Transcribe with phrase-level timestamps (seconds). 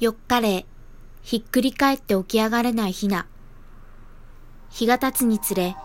[0.00, 0.64] 4日例、
[1.20, 3.26] ひっくり返って起き上がれないヒナ。
[4.70, 5.76] 日が経つにつれ、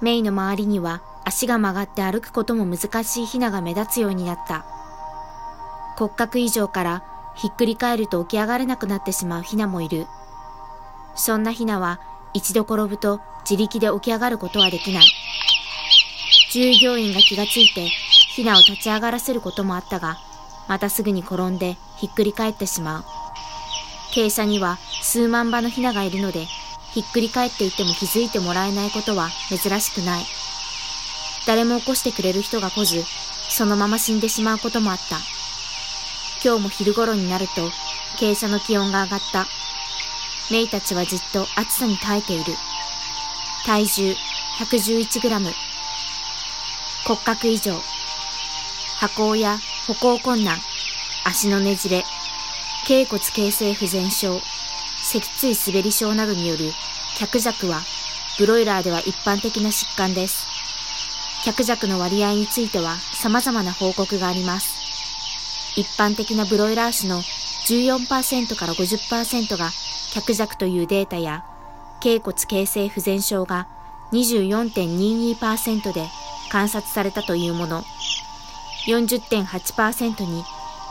[0.00, 4.64] メイの周りには足が曲がって歩くことも難しいヒナが目立つようになった。
[5.98, 7.04] 骨格以上から
[7.36, 10.06] ひっくり返ると起き上がれなくなってしまうヒナもいる。
[11.14, 12.00] そんなヒナは
[12.32, 15.04] 一度転ぶと自力で起き上がることはできない。
[16.50, 17.88] 従業員が気がついて
[18.34, 20.16] ヒナを立ち上がらせることもあったが、
[20.66, 23.19] またすぐに転んでひっくり返ってしまう。
[24.12, 26.46] 傾斜には数万羽のヒナがいるので、
[26.92, 30.24] ひっくり返っていても気づいてもらえないことは珍しくない。
[31.46, 33.04] 誰も起こしてくれる人が来ず、
[33.48, 35.16] そのまま死んでしまうこともあった。
[36.44, 37.68] 今日も昼頃になると、
[38.18, 39.46] 傾斜の気温が上がった。
[40.50, 42.54] メイたちはじっと暑さに耐えている。
[43.64, 44.14] 体重
[44.58, 45.52] 111g。
[47.06, 47.74] 骨格異常。
[49.00, 50.58] 歩行や歩行困難、
[51.24, 52.04] 足のねじれ、
[52.90, 54.40] 頸骨形成不全症、
[55.00, 56.72] 脊椎滑り症などによる
[57.16, 57.82] 脚弱は、
[58.36, 60.44] ブロイラーでは一般的な疾患です。
[61.44, 64.74] 脚弱の割合については様々な報告があります。
[65.76, 67.22] 一般的なブロイラー種の
[67.68, 69.70] 14%から50%が
[70.12, 71.44] 脚弱というデータや、
[72.00, 73.68] 頸骨形成不全症が
[74.10, 76.08] 24.22%で
[76.50, 77.84] 観察されたというもの、
[78.88, 80.42] 40.8%に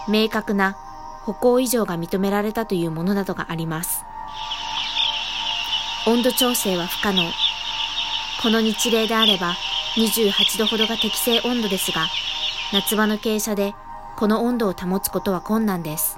[0.07, 0.77] 明確な
[1.25, 4.03] 歩行異常が認められたというものなどがあります。
[6.07, 7.23] 温度調整は不可能。
[8.41, 9.55] この日例であれば
[9.97, 12.07] 28度ほどが適正温度ですが、
[12.71, 13.75] 夏場の傾斜で
[14.17, 16.17] この温度を保つことは困難です。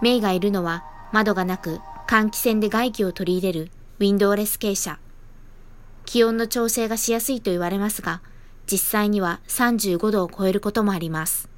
[0.00, 5.00] メイがいるのは窓がなく換気扇で外気を取り入れるウィンドウレス傾斜。
[6.04, 8.20] 気温の調整がしやすいと言われますが、
[8.70, 11.48] 実際には35度を超えることもあります。